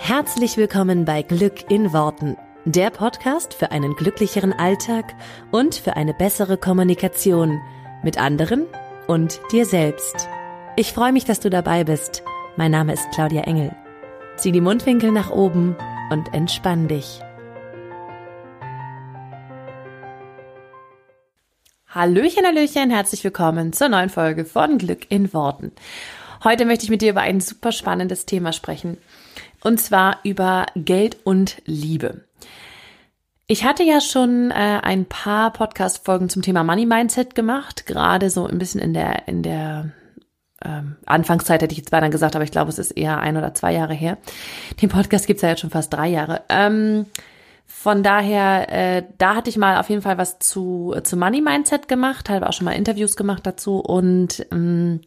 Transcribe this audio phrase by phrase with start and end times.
[0.00, 5.14] Herzlich willkommen bei Glück in Worten, der Podcast für einen glücklicheren Alltag
[5.50, 7.60] und für eine bessere Kommunikation
[8.02, 8.64] mit anderen
[9.06, 10.28] und dir selbst.
[10.76, 12.22] Ich freue mich, dass du dabei bist.
[12.56, 13.74] Mein Name ist Claudia Engel.
[14.36, 15.76] Zieh die Mundwinkel nach oben
[16.10, 17.20] und entspann dich.
[21.88, 25.72] Hallöchen, Hallöchen, herzlich willkommen zur neuen Folge von Glück in Worten.
[26.44, 28.96] Heute möchte ich mit dir über ein super spannendes Thema sprechen.
[29.62, 32.24] Und zwar über Geld und Liebe.
[33.46, 38.46] Ich hatte ja schon äh, ein paar Podcast-Folgen zum Thema Money Mindset gemacht, gerade so
[38.46, 39.92] ein bisschen in der, in der
[40.62, 43.54] ähm, Anfangszeit hätte ich jetzt beinahe gesagt, aber ich glaube, es ist eher ein oder
[43.54, 44.18] zwei Jahre her.
[44.82, 46.42] Den Podcast gibt's ja jetzt schon fast drei Jahre.
[46.48, 47.06] Ähm,
[47.64, 51.86] von daher, äh, da hatte ich mal auf jeden Fall was zu, zu Money Mindset
[51.86, 55.00] gemacht, habe auch schon mal Interviews gemacht dazu und ähm,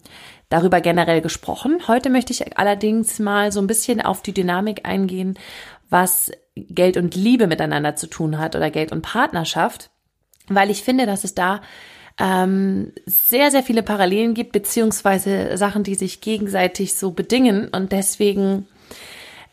[0.52, 1.80] darüber generell gesprochen.
[1.88, 5.40] Heute möchte ich allerdings mal so ein bisschen auf die Dynamik eingehen,
[5.90, 9.90] was Geld und Liebe miteinander zu tun hat oder Geld und Partnerschaft,
[10.50, 11.62] weil ich finde, dass es da
[12.20, 18.68] ähm, sehr, sehr viele Parallelen gibt, beziehungsweise Sachen, die sich gegenseitig so bedingen und deswegen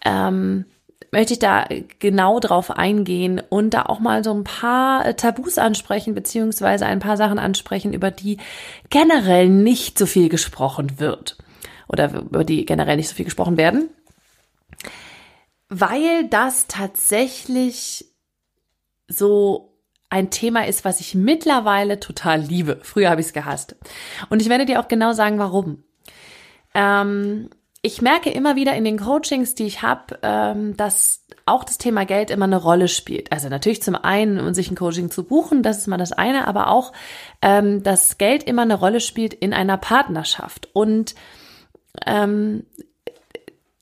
[0.05, 0.64] ähm,
[1.11, 1.67] möchte ich da
[1.98, 7.01] genau drauf eingehen und da auch mal so ein paar äh, Tabus ansprechen, beziehungsweise ein
[7.01, 8.39] paar Sachen ansprechen, über die
[8.91, 11.39] generell nicht so viel gesprochen wird
[11.89, 13.89] oder über die generell nicht so viel gesprochen werden,
[15.69, 18.06] weil das tatsächlich
[19.09, 19.69] so
[20.11, 22.81] ein Thema ist, was ich mittlerweile total liebe.
[22.83, 23.77] Früher habe ich es gehasst.
[24.31, 25.83] Und ich werde dir auch genau sagen, warum.
[26.75, 27.51] Ähm,
[27.83, 32.05] ich merke immer wieder in den Coachings, die ich habe, ähm, dass auch das Thema
[32.05, 33.31] Geld immer eine Rolle spielt.
[33.33, 36.47] Also natürlich zum einen, um sich ein Coaching zu buchen, das ist mal das eine,
[36.48, 36.93] aber auch,
[37.41, 40.69] ähm, dass Geld immer eine Rolle spielt in einer Partnerschaft.
[40.73, 41.15] Und
[42.05, 42.65] ähm,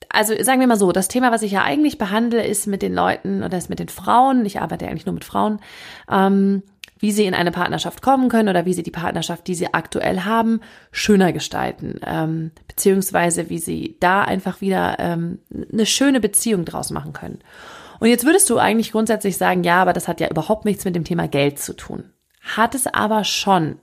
[0.09, 2.93] also sagen wir mal so, das Thema, was ich ja eigentlich behandle, ist mit den
[2.93, 5.59] Leuten oder ist mit den Frauen, ich arbeite ja eigentlich nur mit Frauen,
[6.09, 6.63] ähm,
[6.99, 10.21] wie sie in eine Partnerschaft kommen können oder wie sie die Partnerschaft, die sie aktuell
[10.21, 10.61] haben,
[10.91, 15.39] schöner gestalten, ähm, beziehungsweise wie sie da einfach wieder ähm,
[15.71, 17.39] eine schöne Beziehung draus machen können.
[17.99, 20.95] Und jetzt würdest du eigentlich grundsätzlich sagen, ja, aber das hat ja überhaupt nichts mit
[20.95, 22.11] dem Thema Geld zu tun.
[22.41, 23.79] Hat es aber schon.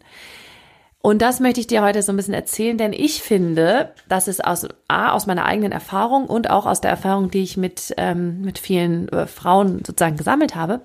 [1.04, 4.40] Und das möchte ich dir heute so ein bisschen erzählen, denn ich finde, dass es
[4.40, 8.40] aus, A, aus meiner eigenen Erfahrung und auch aus der Erfahrung, die ich mit, ähm,
[8.40, 10.80] mit vielen äh, Frauen sozusagen gesammelt habe,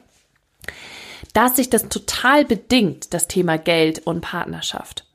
[1.34, 5.06] dass sich das total bedingt, das Thema Geld und Partnerschaft.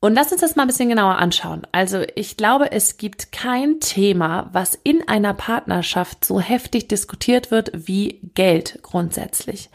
[0.00, 1.66] Und lass uns das mal ein bisschen genauer anschauen.
[1.72, 7.72] Also ich glaube, es gibt kein Thema, was in einer Partnerschaft so heftig diskutiert wird
[7.74, 9.70] wie Geld grundsätzlich.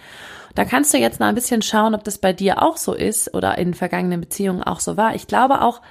[0.55, 3.33] Da kannst du jetzt mal ein bisschen schauen, ob das bei dir auch so ist
[3.33, 5.15] oder in vergangenen Beziehungen auch so war.
[5.15, 5.81] Ich glaube auch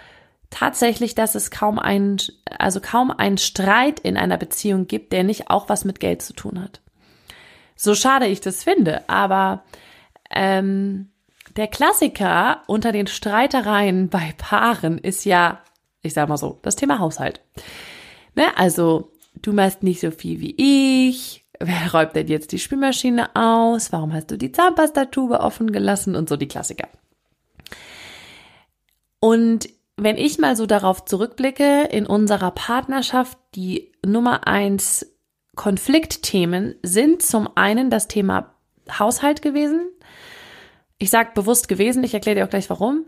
[0.49, 2.19] tatsächlich, dass es kaum ein,
[2.59, 6.33] also kaum einen Streit in einer Beziehung gibt, der nicht auch was mit Geld zu
[6.33, 6.82] tun hat.
[7.83, 9.65] So schade ich das finde, aber
[10.31, 11.11] ähm,
[11.57, 15.61] der Klassiker unter den Streitereien bei Paaren ist ja,
[16.01, 17.41] ich sag mal so, das Thema Haushalt.
[18.37, 18.45] Ne?
[18.57, 20.55] Also, du machst nicht so viel wie
[21.03, 21.45] ich.
[21.59, 23.91] Wer räumt denn jetzt die Spülmaschine aus?
[23.91, 26.15] Warum hast du die Zahnpastatube offen gelassen?
[26.15, 26.87] Und so die Klassiker.
[29.19, 35.12] Und wenn ich mal so darauf zurückblicke, in unserer Partnerschaft, die Nummer eins
[35.63, 38.53] Konfliktthemen sind zum einen das Thema
[38.99, 39.89] Haushalt gewesen.
[40.99, 43.07] Ich sage bewusst gewesen, ich erkläre dir auch gleich warum.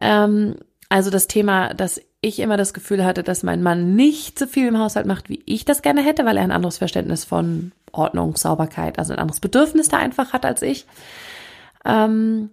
[0.00, 0.54] Ähm,
[0.88, 4.68] also das Thema, dass ich immer das Gefühl hatte, dass mein Mann nicht so viel
[4.68, 8.36] im Haushalt macht, wie ich das gerne hätte, weil er ein anderes Verständnis von Ordnung,
[8.36, 10.86] Sauberkeit, also ein anderes Bedürfnis da einfach hat als ich.
[11.84, 12.50] Ähm,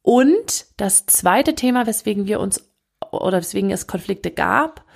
[0.00, 2.66] und das zweite Thema, weswegen wir uns
[3.10, 4.86] oder weswegen es Konflikte gab,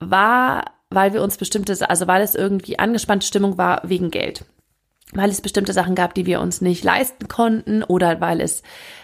[0.00, 0.64] war
[0.94, 4.44] weil wir uns bestimmte, also weil es irgendwie angespannte Stimmung war wegen Geld.
[5.14, 8.62] Weil es bestimmte Sachen gab, die wir uns nicht leisten konnten oder weil es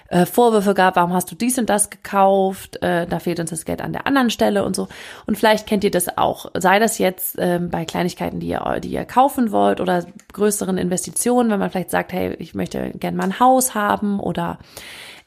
[0.08, 3.66] äh, Vorwürfe gab, warum hast du dies und das gekauft, äh, da fehlt uns das
[3.66, 4.88] Geld an der anderen Stelle und so.
[5.26, 8.88] Und vielleicht kennt ihr das auch, sei das jetzt ähm, bei Kleinigkeiten, die ihr, die
[8.88, 13.24] ihr kaufen wollt oder größeren Investitionen, wenn man vielleicht sagt, hey, ich möchte gerne mal
[13.24, 14.58] ein Haus haben oder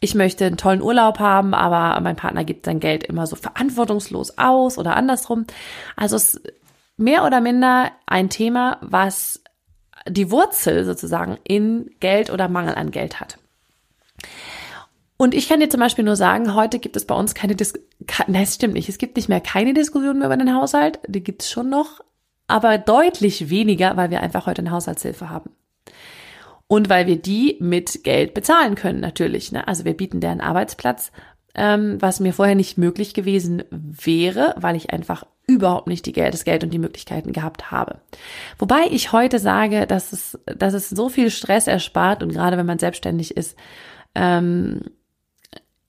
[0.04, 4.40] ich möchte einen tollen Urlaub haben, aber mein Partner gibt sein Geld immer so verantwortungslos
[4.40, 5.46] aus oder andersrum.
[5.96, 6.42] Also es
[7.02, 9.44] mehr oder minder ein Thema, was
[10.08, 13.38] die Wurzel sozusagen in Geld oder Mangel an Geld hat.
[15.18, 17.88] Und ich kann dir zum Beispiel nur sagen, heute gibt es bei uns keine Diskussion,
[18.28, 21.24] nein, es stimmt nicht, es gibt nicht mehr keine Diskussion mehr über den Haushalt, die
[21.24, 22.02] gibt es schon noch,
[22.48, 25.52] aber deutlich weniger, weil wir einfach heute eine Haushaltshilfe haben.
[26.68, 29.52] Und weil wir die mit Geld bezahlen können, natürlich.
[29.52, 29.68] Ne?
[29.68, 31.12] Also wir bieten deren Arbeitsplatz,
[31.54, 36.34] ähm, was mir vorher nicht möglich gewesen wäre, weil ich einfach überhaupt nicht die Geld,
[36.34, 38.00] das Geld und die Möglichkeiten gehabt habe.
[38.58, 42.66] Wobei ich heute sage, dass es, dass es so viel Stress erspart und gerade wenn
[42.66, 43.58] man selbstständig ist,
[44.16, 44.82] ähm,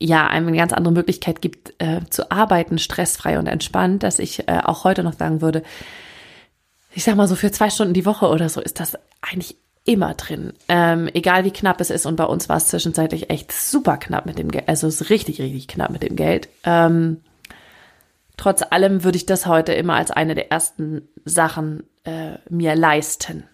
[0.01, 4.49] ja, einem eine ganz andere Möglichkeit gibt, äh, zu arbeiten, stressfrei und entspannt, dass ich
[4.49, 5.63] äh, auch heute noch sagen würde,
[6.95, 10.15] ich sag mal so für zwei Stunden die Woche oder so ist das eigentlich immer
[10.15, 10.53] drin.
[10.69, 12.07] Ähm, egal wie knapp es ist.
[12.07, 14.69] Und bei uns war es zwischenzeitlich echt super knapp mit dem Geld.
[14.69, 16.49] Also es ist richtig, richtig knapp mit dem Geld.
[16.65, 17.19] Ähm,
[18.37, 23.45] trotz allem würde ich das heute immer als eine der ersten Sachen äh, mir leisten.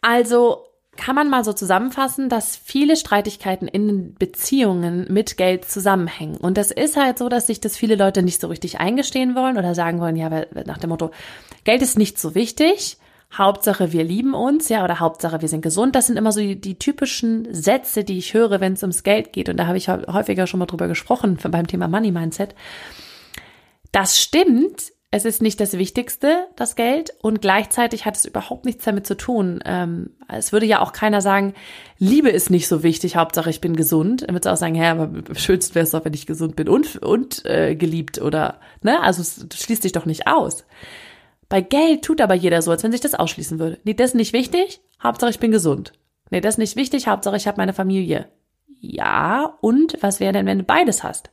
[0.00, 0.64] Also
[0.96, 6.36] kann man mal so zusammenfassen, dass viele Streitigkeiten in Beziehungen mit Geld zusammenhängen.
[6.36, 9.58] Und das ist halt so, dass sich das viele Leute nicht so richtig eingestehen wollen
[9.58, 10.28] oder sagen wollen, ja,
[10.66, 11.10] nach dem Motto,
[11.64, 12.98] Geld ist nicht so wichtig.
[13.36, 15.94] Hauptsache, wir lieben uns, ja, oder Hauptsache, wir sind gesund.
[15.94, 19.32] Das sind immer so die, die typischen Sätze, die ich höre, wenn es ums Geld
[19.32, 19.48] geht.
[19.48, 22.54] Und da habe ich häufiger schon mal drüber gesprochen beim Thema Money Mindset.
[23.92, 28.84] Das stimmt, es ist nicht das Wichtigste, das Geld, und gleichzeitig hat es überhaupt nichts
[28.84, 29.60] damit zu tun.
[29.64, 31.54] Ähm, es würde ja auch keiner sagen,
[31.98, 34.22] Liebe ist nicht so wichtig, Hauptsache ich bin gesund.
[34.22, 36.96] Er würde auch sagen, ja, aber schönst wäre es doch, wenn ich gesund bin und,
[36.96, 39.00] und äh, geliebt oder, ne?
[39.02, 39.22] Also
[39.54, 40.64] schließt dich doch nicht aus.
[41.54, 43.78] Bei Geld tut aber jeder so, als wenn sich das ausschließen würde.
[43.84, 45.92] Nee, das ist nicht wichtig, Hauptsache ich bin gesund.
[46.30, 48.28] Nee, das ist nicht wichtig, Hauptsache ich habe meine Familie.
[48.80, 51.30] Ja, und was wäre denn, wenn du beides hast?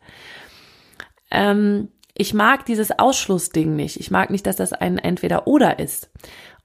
[1.31, 3.99] Ähm, ich mag dieses Ausschlussding nicht.
[3.99, 6.11] Ich mag nicht, dass das ein Entweder-Oder ist.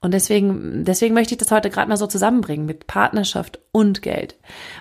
[0.01, 4.35] Und deswegen, deswegen möchte ich das heute gerade mal so zusammenbringen mit Partnerschaft und Geld.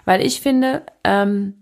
[0.04, 1.54] Weil ich finde, ähm,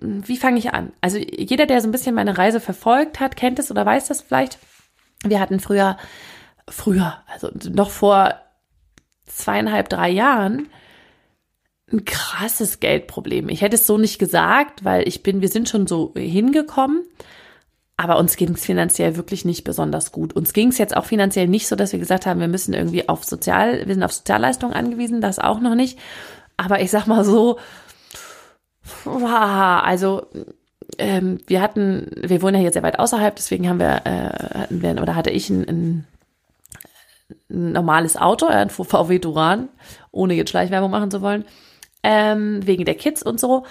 [0.00, 0.92] wie fange ich an?
[1.00, 4.22] Also jeder, der so ein bisschen meine Reise verfolgt hat, kennt es oder weiß das
[4.22, 4.58] vielleicht.
[5.24, 5.96] Wir hatten früher,
[6.68, 8.34] früher, also noch vor
[9.26, 10.68] zweieinhalb, drei Jahren,
[11.92, 13.48] ein krasses Geldproblem.
[13.48, 17.02] Ich hätte es so nicht gesagt, weil ich bin, wir sind schon so hingekommen.
[17.98, 20.32] Aber uns ging es finanziell wirklich nicht besonders gut.
[20.32, 23.08] Uns ging es jetzt auch finanziell nicht so, dass wir gesagt haben, wir müssen irgendwie
[23.08, 25.98] auf Sozial, wir sind auf Sozialleistungen angewiesen, das auch noch nicht.
[26.56, 27.58] Aber ich sag mal so,
[29.04, 30.26] also
[30.98, 34.82] ähm, wir hatten, wir wohnen ja hier sehr weit außerhalb, deswegen haben wir, äh, hatten
[34.82, 36.06] wir oder hatte ich ein, ein,
[37.48, 39.68] normales Auto, ein VW Duran,
[40.10, 41.44] ohne jetzt Schleichwerbung machen zu wollen
[42.02, 43.64] ähm, wegen der Kids und so.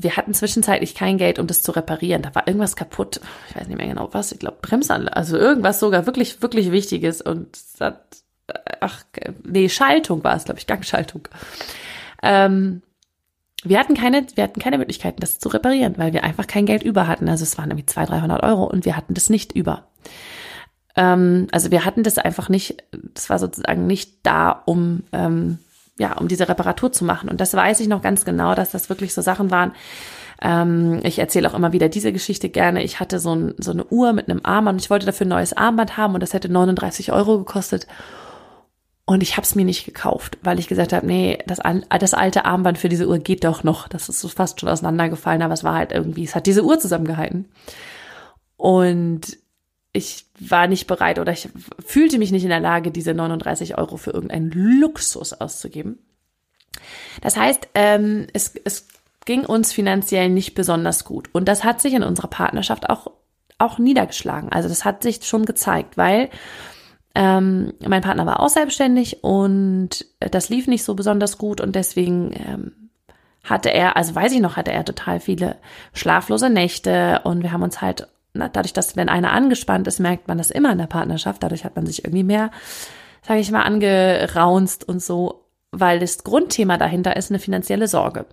[0.00, 2.22] Wir hatten zwischenzeitlich kein Geld, um das zu reparieren.
[2.22, 3.20] Da war irgendwas kaputt.
[3.48, 4.30] Ich weiß nicht mehr genau was.
[4.30, 7.20] Ich glaube Bremsanlage, also irgendwas sogar wirklich, wirklich Wichtiges.
[7.20, 8.04] Und hat,
[8.80, 9.02] ach,
[9.42, 11.26] nee, Schaltung war es, glaube ich, Gangschaltung.
[12.22, 12.82] Ähm,
[13.64, 16.82] wir hatten keine, wir hatten keine Möglichkeiten, das zu reparieren, weil wir einfach kein Geld
[16.82, 17.28] über hatten.
[17.28, 19.88] Also es waren irgendwie 200, 300 Euro und wir hatten das nicht über.
[20.96, 22.84] Ähm, also wir hatten das einfach nicht,
[23.14, 25.58] das war sozusagen nicht da, um ähm,
[25.98, 27.28] ja, um diese Reparatur zu machen.
[27.28, 29.72] Und das weiß ich noch ganz genau, dass das wirklich so Sachen waren.
[30.40, 32.84] Ähm, ich erzähle auch immer wieder diese Geschichte gerne.
[32.84, 35.30] Ich hatte so, ein, so eine Uhr mit einem Armband und ich wollte dafür ein
[35.30, 37.88] neues Armband haben und das hätte 39 Euro gekostet.
[39.08, 41.60] Und ich habe es mir nicht gekauft, weil ich gesagt habe, nee, das,
[41.98, 43.88] das alte Armband für diese Uhr geht doch noch.
[43.88, 46.78] Das ist so fast schon auseinandergefallen, aber es war halt irgendwie, es hat diese Uhr
[46.78, 47.48] zusammengehalten.
[48.58, 49.38] Und
[49.94, 51.48] ich war nicht bereit oder ich
[51.82, 56.00] fühlte mich nicht in der Lage, diese 39 Euro für irgendeinen Luxus auszugeben.
[57.22, 58.88] Das heißt, ähm, es, es
[59.24, 61.30] ging uns finanziell nicht besonders gut.
[61.32, 63.10] Und das hat sich in unserer Partnerschaft auch,
[63.56, 64.52] auch niedergeschlagen.
[64.52, 66.28] Also das hat sich schon gezeigt, weil
[67.14, 72.32] ähm, mein Partner war auch selbstständig und das lief nicht so besonders gut und deswegen
[72.32, 72.72] ähm,
[73.44, 75.56] hatte er, also weiß ich noch, hatte er total viele
[75.92, 80.38] schlaflose Nächte und wir haben uns halt dadurch, dass wenn einer angespannt ist, merkt man
[80.38, 81.42] das immer in der Partnerschaft.
[81.42, 82.50] Dadurch hat man sich irgendwie mehr,
[83.22, 88.26] sage ich mal, angeraunzt und so, weil das Grundthema dahinter ist eine finanzielle Sorge.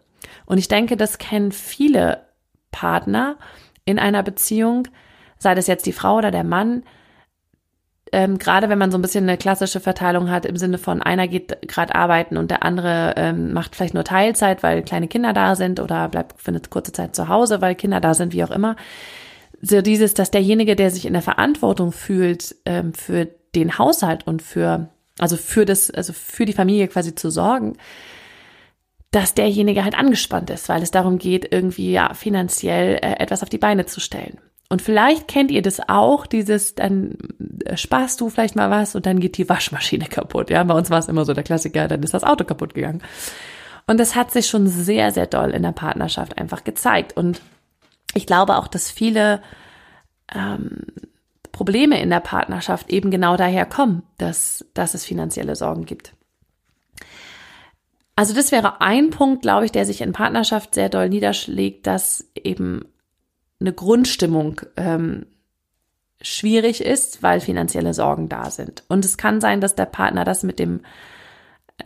[0.45, 2.21] Und ich denke, das kennen viele
[2.71, 3.37] Partner
[3.85, 4.87] in einer Beziehung,
[5.37, 6.83] sei das jetzt die Frau oder der Mann,
[8.15, 11.27] ähm, gerade wenn man so ein bisschen eine klassische Verteilung hat, im Sinne von einer
[11.27, 15.57] geht gerade arbeiten und der andere ähm, macht vielleicht nur Teilzeit, weil kleine Kinder da
[15.57, 18.51] sind oder bleibt für eine kurze Zeit zu Hause, weil Kinder da sind, wie auch
[18.51, 18.77] immer,
[19.61, 24.41] so dieses, dass derjenige, der sich in der Verantwortung fühlt, ähm, für den Haushalt und
[24.41, 24.87] für,
[25.19, 27.75] also für das, also für die Familie quasi zu sorgen,
[29.11, 33.49] dass derjenige halt angespannt ist, weil es darum geht, irgendwie ja finanziell äh, etwas auf
[33.49, 34.39] die Beine zu stellen.
[34.75, 37.17] Und vielleicht kennt ihr das auch, dieses, dann
[37.75, 40.49] sparst du vielleicht mal was und dann geht die Waschmaschine kaputt.
[40.49, 43.01] Ja, bei uns war es immer so der Klassiker, dann ist das Auto kaputt gegangen.
[43.87, 47.15] Und das hat sich schon sehr, sehr doll in der Partnerschaft einfach gezeigt.
[47.15, 47.39] Und
[48.15, 49.41] ich glaube auch, dass viele
[50.35, 50.81] ähm,
[51.53, 56.11] Probleme in der Partnerschaft eben genau daher kommen, dass, dass es finanzielle Sorgen gibt.
[58.17, 62.29] Also das wäre ein Punkt, glaube ich, der sich in Partnerschaft sehr doll niederschlägt, dass
[62.35, 62.83] eben
[63.59, 65.25] eine Grundstimmung ähm,
[66.21, 68.83] schwierig ist, weil finanzielle Sorgen da sind.
[68.87, 70.81] Und es kann sein, dass der Partner das mit dem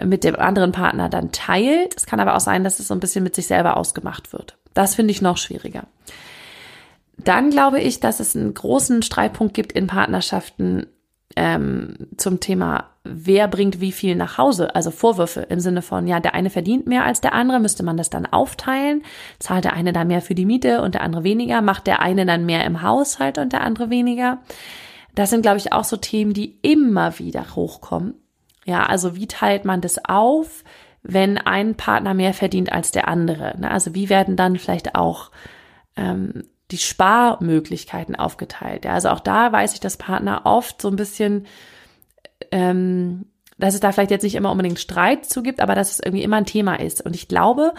[0.03, 1.95] mit dem anderen Partner dann teilt.
[1.97, 4.55] Es kann aber auch sein, dass es so ein bisschen mit sich selber ausgemacht wird.
[4.75, 5.87] Das finde ich noch schwieriger.
[7.17, 10.87] Dann glaube ich, dass es einen großen Streitpunkt gibt in Partnerschaften
[11.35, 14.75] ähm, zum Thema, wer bringt wie viel nach Hause.
[14.75, 17.97] Also Vorwürfe im Sinne von, ja, der eine verdient mehr als der andere, müsste man
[17.97, 19.03] das dann aufteilen?
[19.39, 21.61] Zahlt der eine dann mehr für die Miete und der andere weniger?
[21.61, 24.39] Macht der eine dann mehr im Haushalt und der andere weniger?
[25.15, 28.15] Das sind, glaube ich, auch so Themen, die immer wieder hochkommen.
[28.65, 30.63] Ja, also wie teilt man das auf,
[31.01, 33.55] wenn ein Partner mehr verdient als der andere?
[33.59, 33.71] Ne?
[33.71, 35.31] Also wie werden dann vielleicht auch
[35.95, 38.85] ähm, die Sparmöglichkeiten aufgeteilt.
[38.85, 41.47] Ja, also auch da weiß ich, dass Partner oft so ein bisschen,
[42.51, 43.25] ähm,
[43.57, 46.23] dass es da vielleicht jetzt nicht immer unbedingt Streit zu gibt, aber dass es irgendwie
[46.23, 47.01] immer ein Thema ist.
[47.01, 47.73] Und ich glaube,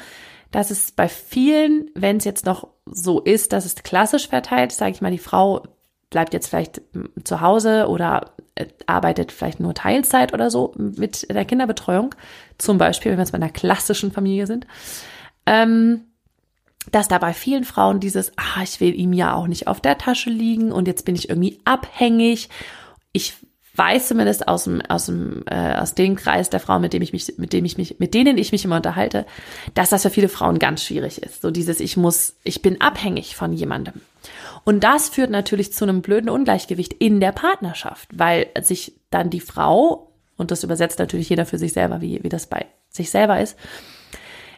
[0.50, 4.92] dass es bei vielen, wenn es jetzt noch so ist, dass es klassisch verteilt, sage
[4.92, 5.62] ich mal, die Frau
[6.10, 6.82] bleibt jetzt vielleicht
[7.22, 12.14] zu Hause oder äh, arbeitet vielleicht nur Teilzeit oder so mit der Kinderbetreuung,
[12.58, 14.66] zum Beispiel, wenn wir jetzt bei einer klassischen Familie sind.
[15.46, 16.09] Ähm,
[16.90, 19.98] dass da bei vielen Frauen dieses, ah, ich will ihm ja auch nicht auf der
[19.98, 22.48] Tasche liegen und jetzt bin ich irgendwie abhängig.
[23.12, 23.34] Ich
[23.74, 27.12] weiß zumindest aus dem, aus dem, äh, aus dem Kreis der Frauen, mit dem ich
[27.12, 29.26] mich, mit dem ich mich, mit denen ich mich immer unterhalte,
[29.74, 31.42] dass das für viele Frauen ganz schwierig ist.
[31.42, 33.94] So dieses, ich muss, ich bin abhängig von jemandem.
[34.64, 39.40] Und das führt natürlich zu einem blöden Ungleichgewicht in der Partnerschaft, weil sich dann die
[39.40, 43.40] Frau, und das übersetzt natürlich jeder für sich selber, wie, wie das bei sich selber
[43.40, 43.56] ist,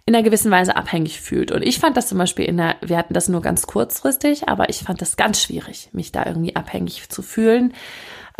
[0.04, 1.52] in einer gewissen Weise abhängig fühlt.
[1.52, 4.68] Und ich fand das zum Beispiel in der, wir hatten das nur ganz kurzfristig, aber
[4.68, 7.72] ich fand das ganz schwierig, mich da irgendwie abhängig zu fühlen.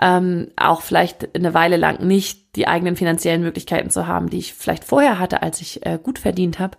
[0.00, 4.54] Ähm, auch vielleicht eine Weile lang nicht die eigenen finanziellen Möglichkeiten zu haben, die ich
[4.54, 6.76] vielleicht vorher hatte, als ich äh, gut verdient habe.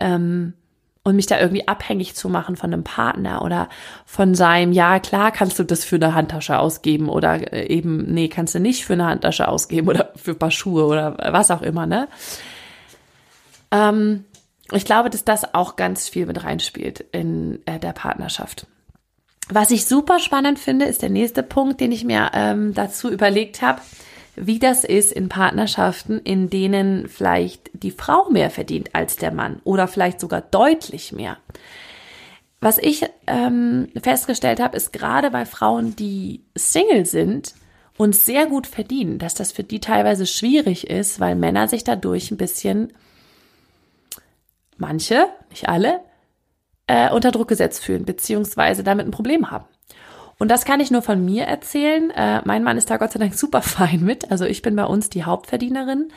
[0.00, 0.54] Ähm,
[1.02, 3.68] und mich da irgendwie abhängig zu machen von einem Partner oder
[4.04, 8.28] von seinem, ja, klar kannst du das für eine Handtasche ausgeben oder äh, eben, nee,
[8.28, 11.62] kannst du nicht für eine Handtasche ausgeben oder für ein paar Schuhe oder was auch
[11.62, 12.06] immer, ne?
[13.70, 14.24] Ähm,
[14.72, 18.66] ich glaube, dass das auch ganz viel mit reinspielt in äh, der Partnerschaft.
[19.48, 23.62] Was ich super spannend finde, ist der nächste Punkt, den ich mir ähm, dazu überlegt
[23.62, 23.80] habe,
[24.36, 29.60] wie das ist in Partnerschaften, in denen vielleicht die Frau mehr verdient als der Mann
[29.64, 31.36] oder vielleicht sogar deutlich mehr.
[32.60, 37.54] Was ich ähm, festgestellt habe, ist gerade bei Frauen, die Single sind
[37.96, 42.30] und sehr gut verdienen, dass das für die teilweise schwierig ist, weil Männer sich dadurch
[42.30, 42.92] ein bisschen
[44.80, 46.00] manche, nicht alle,
[46.86, 49.66] äh, unter Druck gesetzt fühlen, beziehungsweise damit ein Problem haben.
[50.38, 52.10] Und das kann ich nur von mir erzählen.
[52.10, 54.30] Äh, mein Mann ist da Gott sei Dank super fein mit.
[54.30, 56.08] Also ich bin bei uns die Hauptverdienerin.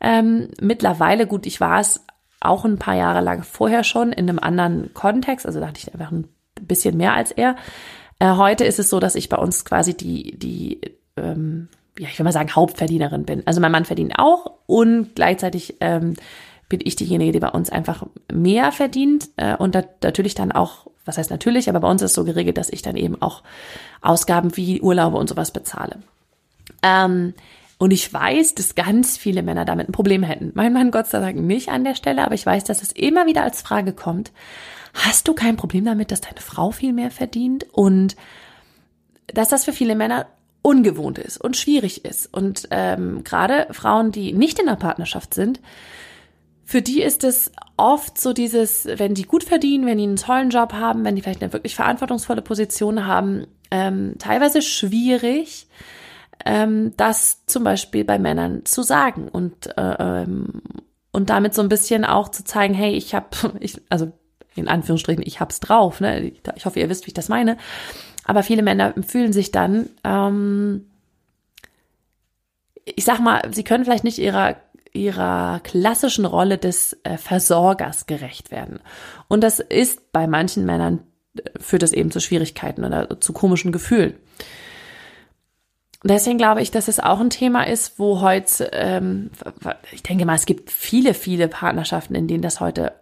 [0.00, 2.04] Ähm, mittlerweile, gut, ich war es
[2.40, 5.46] auch ein paar Jahre lang vorher schon in einem anderen Kontext.
[5.46, 6.28] Also da hatte ich einfach ein
[6.60, 7.56] bisschen mehr als er.
[8.18, 10.80] Äh, heute ist es so, dass ich bei uns quasi die, die,
[11.16, 13.46] ähm, ja, ich will mal sagen, Hauptverdienerin bin.
[13.46, 16.14] Also mein Mann verdient auch und gleichzeitig ähm,
[16.70, 20.86] bin ich diejenige, die bei uns einfach mehr verdient äh, und da, natürlich dann auch,
[21.04, 23.42] was heißt natürlich, aber bei uns ist so geregelt, dass ich dann eben auch
[24.00, 25.98] Ausgaben wie Urlaube und sowas bezahle.
[26.82, 27.34] Ähm,
[27.76, 30.52] und ich weiß, dass ganz viele Männer damit ein Problem hätten.
[30.54, 33.26] Mein Mann Gott sei Dank nicht an der Stelle, aber ich weiß, dass es immer
[33.26, 34.32] wieder als Frage kommt,
[34.94, 37.66] hast du kein Problem damit, dass deine Frau viel mehr verdient?
[37.72, 38.16] Und
[39.26, 40.26] dass das für viele Männer
[40.62, 42.32] ungewohnt ist und schwierig ist.
[42.32, 45.60] Und ähm, gerade Frauen, die nicht in der Partnerschaft sind,
[46.70, 50.50] für die ist es oft so dieses, wenn die gut verdienen, wenn die einen tollen
[50.50, 55.66] Job haben, wenn die vielleicht eine wirklich verantwortungsvolle Position haben, ähm, teilweise schwierig,
[56.46, 60.62] ähm, das zum Beispiel bei Männern zu sagen und äh, ähm,
[61.10, 63.26] und damit so ein bisschen auch zu zeigen, hey, ich habe,
[63.58, 64.12] ich, also
[64.54, 66.00] in Anführungsstrichen, ich hab's drauf.
[66.00, 66.30] Ne?
[66.54, 67.56] Ich hoffe, ihr wisst, wie ich das meine.
[68.26, 70.86] Aber viele Männer fühlen sich dann, ähm,
[72.84, 74.54] ich sag mal, sie können vielleicht nicht ihrer
[74.92, 78.80] ihrer klassischen Rolle des äh, Versorgers gerecht werden.
[79.28, 81.00] Und das ist bei manchen Männern,
[81.36, 84.14] äh, führt das eben zu Schwierigkeiten oder zu komischen Gefühlen.
[86.02, 89.30] Deswegen glaube ich, dass es auch ein Thema ist, wo heute, ähm,
[89.92, 92.92] ich denke mal, es gibt viele, viele Partnerschaften, in denen das heute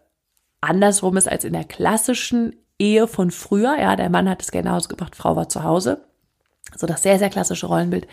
[0.61, 3.79] andersrum ist als in der klassischen Ehe von früher.
[3.79, 6.05] Ja, der Mann hat es gerne ausgebracht, Frau war zu Hause.
[6.77, 8.07] So das sehr, sehr klassische Rollenbild.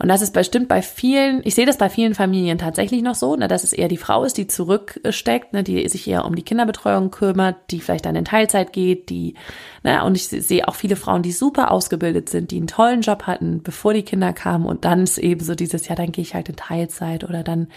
[0.00, 3.36] Und das ist bestimmt bei vielen, ich sehe das bei vielen Familien tatsächlich noch so,
[3.36, 6.42] ne, dass es eher die Frau ist, die zurücksteckt, ne, die sich eher um die
[6.42, 9.34] Kinderbetreuung kümmert, die vielleicht dann in Teilzeit geht, die,
[9.82, 13.24] ne, und ich sehe auch viele Frauen, die super ausgebildet sind, die einen tollen Job
[13.24, 16.34] hatten, bevor die Kinder kamen und dann ist eben so dieses, ja, dann gehe ich
[16.34, 17.68] halt in Teilzeit oder dann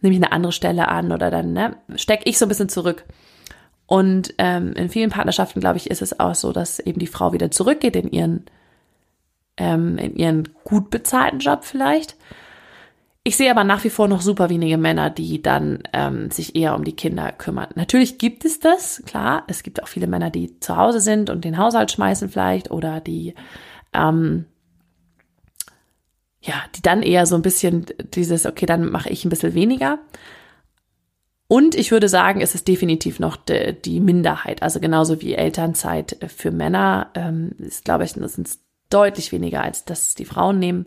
[0.00, 3.04] nehme ich eine andere Stelle an oder dann, ne, stecke ich so ein bisschen zurück.
[3.86, 7.34] Und ähm, in vielen Partnerschaften, glaube ich, ist es auch so, dass eben die Frau
[7.34, 8.46] wieder zurückgeht in ihren,
[9.60, 12.16] ähm, in ihren gut bezahlten Job vielleicht.
[13.22, 16.74] Ich sehe aber nach wie vor noch super wenige Männer, die dann ähm, sich eher
[16.74, 17.68] um die Kinder kümmern.
[17.74, 19.44] Natürlich gibt es das, klar.
[19.46, 23.00] Es gibt auch viele Männer, die zu Hause sind und den Haushalt schmeißen vielleicht oder
[23.00, 23.34] die
[23.92, 24.46] ähm,
[26.40, 29.98] ja, die dann eher so ein bisschen dieses, okay, dann mache ich ein bisschen weniger.
[31.48, 34.62] Und ich würde sagen, es ist definitiv noch de, die Minderheit.
[34.62, 38.48] Also genauso wie Elternzeit für Männer ähm, ist, glaube ich, das sind
[38.90, 40.86] deutlich weniger, als das die Frauen nehmen.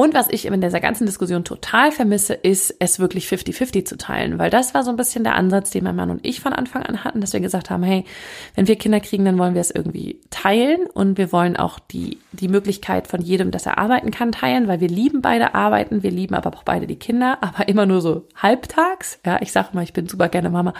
[0.00, 4.38] Und was ich in dieser ganzen Diskussion total vermisse, ist, es wirklich 50-50 zu teilen,
[4.38, 6.84] weil das war so ein bisschen der Ansatz, den mein Mann und ich von Anfang
[6.84, 8.06] an hatten, dass wir gesagt haben, hey,
[8.54, 12.16] wenn wir Kinder kriegen, dann wollen wir es irgendwie teilen und wir wollen auch die,
[12.32, 16.10] die Möglichkeit von jedem, dass er arbeiten kann, teilen, weil wir lieben beide Arbeiten, wir
[16.10, 19.18] lieben aber auch beide die Kinder, aber immer nur so halbtags.
[19.26, 20.72] Ja, ich sage mal, ich bin super gerne Mama.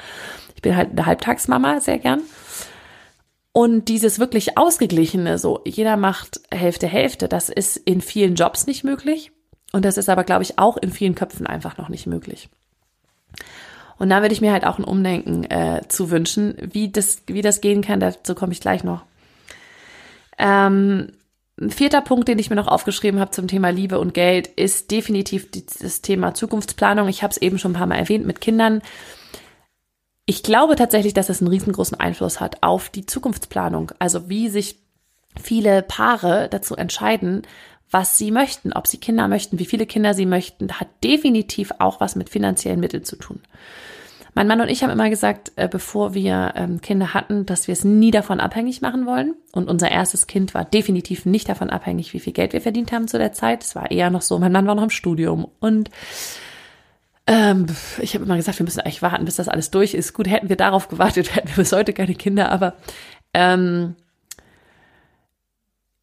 [0.57, 2.23] Ich bin halt eine Halbtagsmama sehr gern.
[3.53, 8.85] Und dieses wirklich ausgeglichene, so jeder macht Hälfte Hälfte, das ist in vielen Jobs nicht
[8.85, 9.33] möglich.
[9.73, 12.49] Und das ist aber, glaube ich, auch in vielen Köpfen einfach noch nicht möglich.
[13.99, 17.43] Und da würde ich mir halt auch ein Umdenken äh, zu wünschen, wie das, wie
[17.43, 18.01] das gehen kann.
[18.01, 19.05] Dazu komme ich gleich noch.
[20.39, 21.13] Ähm,
[21.61, 24.91] ein vierter Punkt, den ich mir noch aufgeschrieben habe zum Thema Liebe und Geld, ist
[24.91, 27.09] definitiv das Thema Zukunftsplanung.
[27.09, 28.81] Ich habe es eben schon ein paar Mal erwähnt mit Kindern.
[30.31, 33.91] Ich glaube tatsächlich, dass es einen riesengroßen Einfluss hat auf die Zukunftsplanung.
[33.99, 34.77] Also wie sich
[35.43, 37.43] viele Paare dazu entscheiden,
[37.91, 41.99] was sie möchten, ob sie Kinder möchten, wie viele Kinder sie möchten, hat definitiv auch
[41.99, 43.41] was mit finanziellen Mitteln zu tun.
[44.37, 47.73] Mein Mann und ich haben immer gesagt, äh, bevor wir ähm, Kinder hatten, dass wir
[47.73, 49.35] es nie davon abhängig machen wollen.
[49.51, 53.09] Und unser erstes Kind war definitiv nicht davon abhängig, wie viel Geld wir verdient haben
[53.09, 53.65] zu der Zeit.
[53.65, 55.91] Es war eher noch so, mein Mann war noch im Studium und
[57.31, 57.67] ähm,
[58.01, 60.15] ich habe immer gesagt, wir müssen eigentlich warten, bis das alles durch ist.
[60.15, 62.75] Gut, hätten wir darauf gewartet, hätten wir bis heute keine Kinder, aber
[63.33, 63.95] ähm,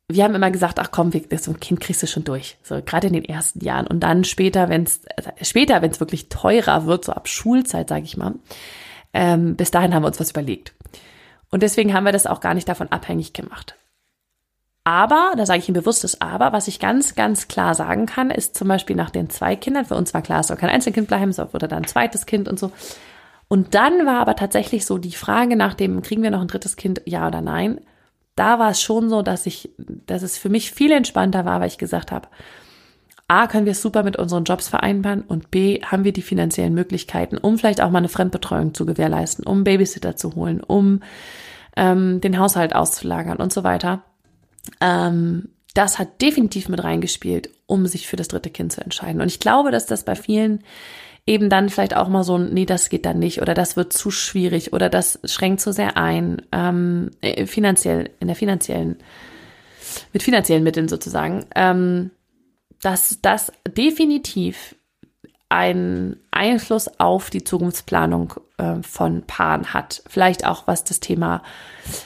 [0.07, 2.57] wir haben immer gesagt, ach komm, so ein Kind kriegst du schon durch.
[2.63, 5.01] So gerade in den ersten Jahren und dann später, wenn es
[5.41, 8.35] später, wenn es wirklich teurer wird, so ab Schulzeit, sage ich mal,
[9.13, 10.71] ähm, bis dahin haben wir uns was überlegt.
[11.49, 13.75] Und deswegen haben wir das auch gar nicht davon abhängig gemacht.
[14.87, 18.55] Aber, da sage ich ein bewusstes Aber, was ich ganz, ganz klar sagen kann, ist
[18.55, 21.29] zum Beispiel nach den zwei Kindern, für uns war klar, es soll kein Einzelkind bleiben,
[21.29, 22.71] es wurde dann ein zweites Kind und so.
[23.49, 26.77] Und dann war aber tatsächlich so die Frage nach dem, kriegen wir noch ein drittes
[26.77, 27.81] Kind, ja oder nein?
[28.37, 31.67] Da war es schon so, dass ich, dass es für mich viel entspannter war, weil
[31.67, 32.29] ich gesagt habe,
[33.27, 36.73] A, können wir es super mit unseren Jobs vereinbaren und B, haben wir die finanziellen
[36.73, 41.01] Möglichkeiten, um vielleicht auch mal eine Fremdbetreuung zu gewährleisten, um Babysitter zu holen, um
[41.75, 44.03] ähm, den Haushalt auszulagern und so weiter.
[44.81, 49.21] Ähm, das hat definitiv mit reingespielt, um sich für das dritte Kind zu entscheiden.
[49.21, 50.63] Und ich glaube, dass das bei vielen
[51.27, 54.09] eben dann vielleicht auch mal so, nee, das geht dann nicht oder das wird zu
[54.09, 58.97] schwierig oder das schränkt zu sehr ein, ähm, äh, finanziell, in der finanziellen,
[60.13, 62.11] mit finanziellen Mitteln sozusagen, ähm,
[62.81, 64.75] dass das definitiv
[65.49, 70.03] einen Einfluss auf die Zukunftsplanung äh, von Paaren hat.
[70.07, 71.43] Vielleicht auch was das Thema,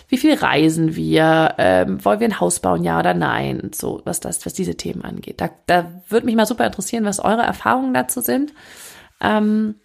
[0.08, 4.20] wie viel reisen wir, ähm, wollen wir ein Haus bauen, ja oder nein, so was
[4.20, 5.42] das, was diese Themen angeht.
[5.42, 8.54] Da, da würde mich mal super interessieren, was eure Erfahrungen dazu sind.
[9.20, 9.76] Ähm,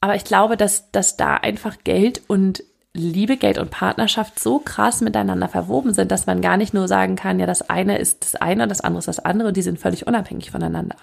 [0.00, 2.62] aber ich glaube, dass, dass da einfach Geld und
[2.96, 7.16] Liebe, Geld und Partnerschaft so krass miteinander verwoben sind, dass man gar nicht nur sagen
[7.16, 9.78] kann, ja, das eine ist das eine und das andere ist das andere die sind
[9.78, 10.96] völlig unabhängig voneinander.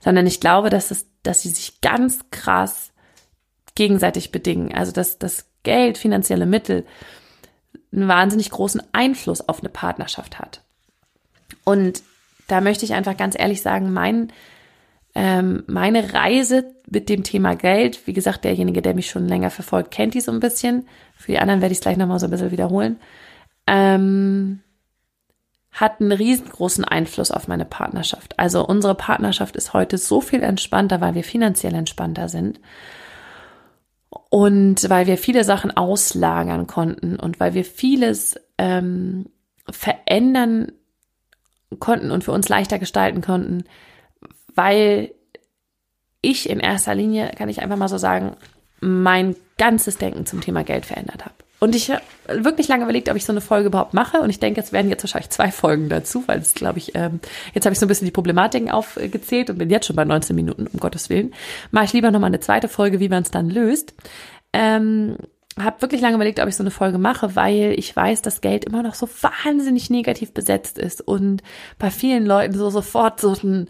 [0.00, 2.92] Sondern ich glaube, dass es, dass sie sich ganz krass
[3.74, 4.74] gegenseitig bedingen.
[4.74, 6.84] Also, dass das Geld, finanzielle Mittel
[7.92, 10.62] einen wahnsinnig großen Einfluss auf eine Partnerschaft hat.
[11.64, 12.02] Und
[12.48, 14.32] da möchte ich einfach ganz ehrlich sagen, mein,
[15.18, 19.90] ähm, meine Reise mit dem Thema Geld, wie gesagt, derjenige, der mich schon länger verfolgt,
[19.90, 20.86] kennt die so ein bisschen.
[21.16, 23.00] Für die anderen werde ich es gleich nochmal so ein bisschen wiederholen.
[23.66, 24.60] Ähm,
[25.72, 28.38] hat einen riesengroßen Einfluss auf meine Partnerschaft.
[28.38, 32.60] Also unsere Partnerschaft ist heute so viel entspannter, weil wir finanziell entspannter sind
[34.28, 39.30] und weil wir viele Sachen auslagern konnten und weil wir vieles ähm,
[39.70, 40.72] verändern
[41.78, 43.64] konnten und für uns leichter gestalten konnten,
[44.56, 45.12] weil
[46.22, 48.36] ich in erster Linie, kann ich einfach mal so sagen,
[48.80, 51.34] mein ganzes Denken zum Thema Geld verändert habe.
[51.58, 54.20] Und ich habe wirklich lange überlegt, ob ich so eine Folge überhaupt mache.
[54.20, 57.20] Und ich denke, es werden jetzt wahrscheinlich zwei Folgen dazu, weil es, glaube ich, ähm,
[57.54, 60.36] jetzt habe ich so ein bisschen die Problematiken aufgezählt und bin jetzt schon bei 19
[60.36, 61.32] Minuten, um Gottes Willen.
[61.70, 63.94] Mache ich lieber nochmal eine zweite Folge, wie man es dann löst.
[64.52, 65.16] Ähm,
[65.58, 68.66] habe wirklich lange überlegt, ob ich so eine Folge mache, weil ich weiß, dass Geld
[68.66, 71.42] immer noch so wahnsinnig negativ besetzt ist und
[71.78, 73.68] bei vielen Leuten so sofort so ein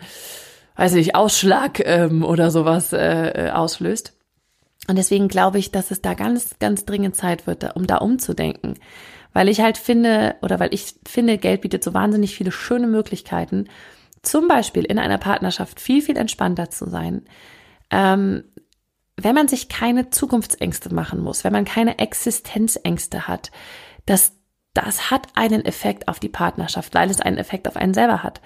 [0.76, 4.12] weiß ich, Ausschlag ähm, oder sowas äh, äh, auslöst.
[4.88, 8.78] Und deswegen glaube ich, dass es da ganz, ganz dringend Zeit wird, um da umzudenken.
[9.32, 13.68] Weil ich halt finde, oder weil ich finde, Geld bietet so wahnsinnig viele schöne Möglichkeiten,
[14.22, 17.24] zum Beispiel in einer Partnerschaft viel, viel entspannter zu sein.
[17.90, 18.44] Ähm,
[19.16, 23.50] wenn man sich keine Zukunftsängste machen muss, wenn man keine Existenzängste hat,
[24.04, 24.32] das,
[24.74, 28.40] das hat einen Effekt auf die Partnerschaft, weil es einen Effekt auf einen selber hat.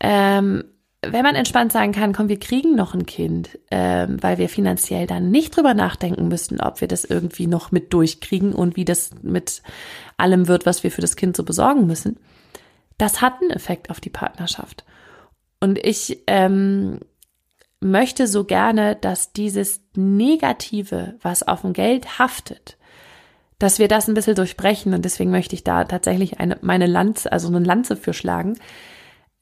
[0.00, 0.64] Ähm,
[1.10, 5.06] wenn man entspannt sagen kann, komm, wir kriegen noch ein Kind, ähm, weil wir finanziell
[5.06, 9.10] dann nicht drüber nachdenken müssten, ob wir das irgendwie noch mit durchkriegen und wie das
[9.22, 9.62] mit
[10.16, 12.18] allem wird, was wir für das Kind so besorgen müssen,
[12.98, 14.84] das hat einen Effekt auf die Partnerschaft.
[15.60, 17.00] Und ich ähm,
[17.80, 22.76] möchte so gerne, dass dieses Negative, was auf dem Geld haftet,
[23.58, 24.94] dass wir das ein bisschen durchbrechen.
[24.94, 28.58] Und deswegen möchte ich da tatsächlich eine, meine Lanze, also eine Lanze für schlagen,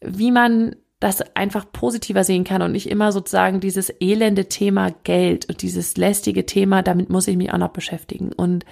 [0.01, 5.49] wie man das einfach positiver sehen kann und nicht immer sozusagen dieses elende Thema Geld
[5.49, 8.33] und dieses lästige Thema, damit muss ich mich auch noch beschäftigen.
[8.33, 8.65] Und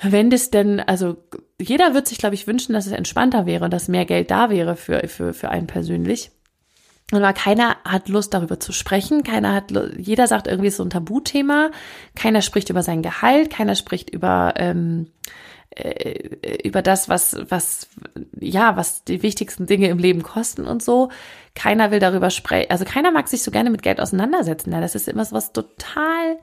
[0.00, 1.16] wenn das denn, also
[1.60, 4.48] jeder wird sich, glaube ich, wünschen, dass es entspannter wäre und dass mehr Geld da
[4.48, 6.30] wäre für, für, für einen persönlich.
[7.12, 11.70] Aber keiner hat Lust darüber zu sprechen, keiner hat, jeder sagt irgendwie so ein Tabuthema,
[12.14, 15.30] keiner spricht über sein Gehalt, keiner spricht über ähm, äh,
[16.64, 17.88] über das, was, was,
[18.40, 21.10] ja, was die wichtigsten Dinge im Leben kosten und so.
[21.54, 24.72] Keiner will darüber sprechen, also keiner mag sich so gerne mit Geld auseinandersetzen.
[24.72, 26.38] Ja, das ist immer so was total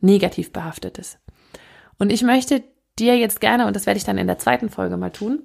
[0.00, 1.18] negativ behaftetes.
[1.98, 2.62] Und ich möchte
[2.98, 5.42] dir jetzt gerne, und das werde ich dann in der zweiten Folge mal tun,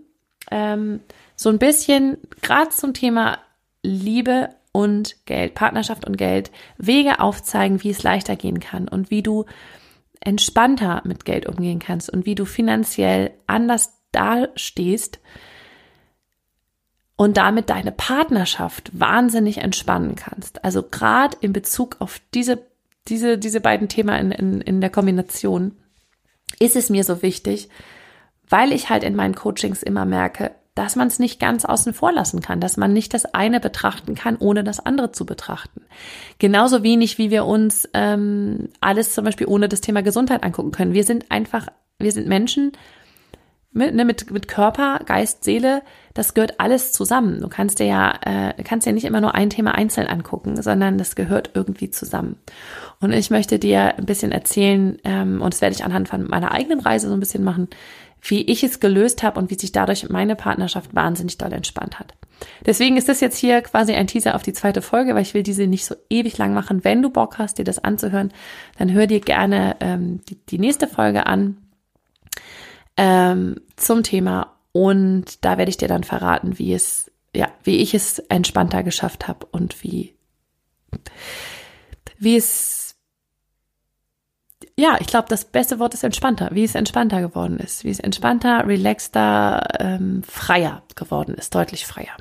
[0.50, 1.00] ähm,
[1.36, 3.40] so ein bisschen gerade zum Thema
[3.82, 9.22] Liebe und Geld, Partnerschaft und Geld, Wege aufzeigen, wie es leichter gehen kann und wie
[9.22, 9.46] du
[10.22, 15.20] entspannter mit Geld umgehen kannst und wie du finanziell anders dastehst
[17.16, 20.64] und damit deine Partnerschaft wahnsinnig entspannen kannst.
[20.64, 22.66] Also gerade in Bezug auf diese,
[23.08, 25.78] diese, diese beiden Themen in, in, in der Kombination
[26.60, 27.70] ist es mir so wichtig,
[28.50, 32.12] weil ich halt in meinen Coachings immer merke, dass man es nicht ganz außen vor
[32.12, 35.82] lassen kann, dass man nicht das eine betrachten kann, ohne das andere zu betrachten.
[36.40, 40.94] Genauso wenig, wie wir uns ähm, alles zum Beispiel ohne das Thema Gesundheit angucken können.
[40.94, 41.68] Wir sind einfach,
[42.00, 42.72] wir sind Menschen
[43.74, 45.84] mit, ne, mit, mit Körper, Geist, Seele,
[46.16, 47.42] das gehört alles zusammen.
[47.42, 50.98] Du kannst dir ja, äh, kannst dir nicht immer nur ein Thema einzeln angucken, sondern
[50.98, 52.38] das gehört irgendwie zusammen.
[53.00, 56.52] Und ich möchte dir ein bisschen erzählen, ähm, und das werde ich anhand von meiner
[56.52, 57.70] eigenen Reise so ein bisschen machen,
[58.22, 62.14] wie ich es gelöst habe und wie sich dadurch meine Partnerschaft wahnsinnig doll entspannt hat.
[62.66, 65.44] Deswegen ist das jetzt hier quasi ein Teaser auf die zweite Folge, weil ich will
[65.44, 66.84] diese nicht so ewig lang machen.
[66.84, 68.32] Wenn du Bock hast, dir das anzuhören,
[68.78, 71.58] dann hör dir gerne ähm, die, die nächste Folge an
[72.98, 77.94] ähm, zum Thema und da werde ich dir dann verraten, wie es, ja, wie ich
[77.94, 80.16] es entspannter geschafft habe und wie,
[82.18, 82.81] wie es
[84.82, 88.00] ja, ich glaube, das beste Wort ist entspannter, wie es entspannter geworden ist, wie es
[88.00, 92.18] entspannter, relaxter, ähm, freier geworden ist, deutlich freier.